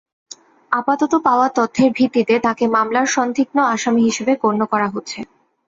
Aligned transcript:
আপাতত 0.71 1.13
পাওয়া 1.25 1.47
তথ্যের 1.55 1.89
ভিত্তিতে 1.91 2.35
তাঁকে 2.39 2.65
মামলার 2.67 3.07
সন্দিগ্ধ 3.07 3.55
আসামি 3.73 4.01
হিসেবে 4.03 4.33
গণ্য 4.43 4.61
করা 4.71 4.87
হচ্ছে। 4.87 5.19